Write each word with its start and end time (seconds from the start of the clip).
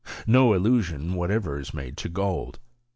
^ 0.07 0.27
No 0.27 0.55
allusion 0.55 1.13
what 1.13 1.29
ever 1.29 1.59
is 1.59 1.75
made 1.75 1.95
to 1.97 2.09
gold. 2.09 2.57